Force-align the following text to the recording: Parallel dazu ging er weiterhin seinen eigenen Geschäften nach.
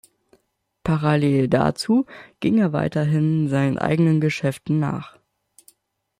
Parallel 0.83 1.47
dazu 1.47 2.07
ging 2.39 2.57
er 2.57 2.73
weiterhin 2.73 3.49
seinen 3.49 3.77
eigenen 3.77 4.19
Geschäften 4.19 4.79
nach. 4.79 5.19